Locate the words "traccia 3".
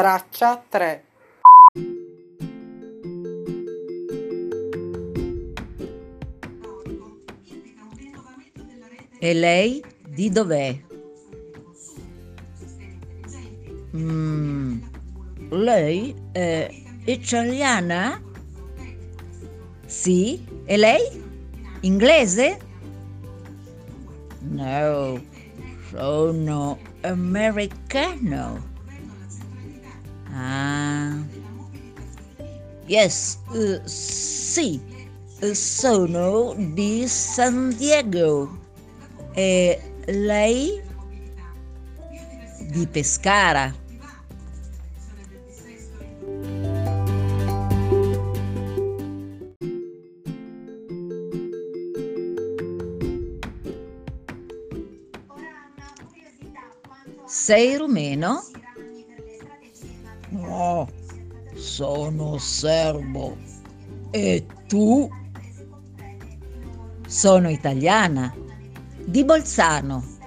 0.00-1.04